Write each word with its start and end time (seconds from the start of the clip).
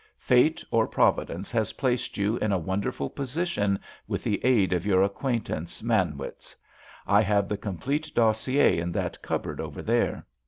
Fate 0.17 0.63
or 0.71 0.87
Providence 0.87 1.51
has 1.51 1.73
placed 1.73 2.17
you 2.17 2.37
in 2.37 2.51
a 2.51 2.57
wonderful 2.57 3.07
position 3.07 3.79
with 4.07 4.23
the 4.23 4.43
aid 4.43 4.73
of 4.73 4.83
your 4.83 5.03
acquaintance, 5.03 5.83
Manwitz. 5.83 6.55
I 7.05 7.21
have 7.21 7.47
the 7.47 7.55
complete 7.55 8.11
dossier 8.15 8.79
in 8.79 8.93
that 8.93 9.21
cupboard 9.21 9.61
over 9.61 9.83
there." 9.83 10.25